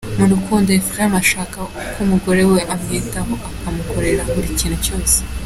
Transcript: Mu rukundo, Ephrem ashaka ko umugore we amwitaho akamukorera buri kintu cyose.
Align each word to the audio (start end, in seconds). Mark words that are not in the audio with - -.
Mu 0.17 0.25
rukundo, 0.31 0.67
Ephrem 0.79 1.11
ashaka 1.23 1.57
ko 1.91 1.97
umugore 2.03 2.41
we 2.51 2.59
amwitaho 2.73 3.33
akamukorera 3.49 4.21
buri 4.33 4.49
kintu 4.59 4.77
cyose. 4.85 5.15